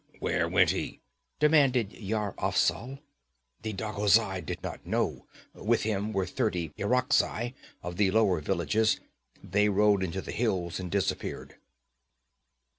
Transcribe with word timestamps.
'Where 0.17 0.47
went 0.49 0.71
he?' 0.71 0.99
demanded 1.37 1.93
Yar 1.93 2.33
Afzal. 2.39 2.97
'The 3.61 3.73
Dagozai 3.73 4.41
did 4.41 4.63
not 4.63 4.83
know; 4.83 5.27
with 5.53 5.83
him 5.83 6.11
were 6.11 6.25
thirty 6.25 6.71
Irakzai 6.75 7.53
of 7.83 7.97
the 7.97 8.09
lower 8.09 8.41
villages. 8.41 8.99
They 9.43 9.69
rode 9.69 10.01
into 10.01 10.21
the 10.23 10.31
hills 10.31 10.79
and 10.79 10.89
disappeared.' 10.89 11.57